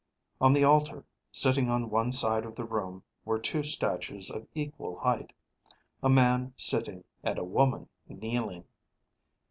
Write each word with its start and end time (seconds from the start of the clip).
On 0.41 0.51
the 0.53 0.63
altar 0.63 1.05
sitting 1.31 1.69
on 1.69 1.91
one 1.91 2.11
side 2.11 2.43
of 2.43 2.55
the 2.55 2.63
room 2.65 3.03
were 3.23 3.37
two 3.37 3.61
statues 3.61 4.31
of 4.31 4.47
equal 4.55 4.95
height: 4.97 5.31
a 6.01 6.09
man 6.09 6.55
sitting, 6.57 7.03
and 7.23 7.37
a 7.37 7.43
woman 7.43 7.87
kneeling. 8.07 8.65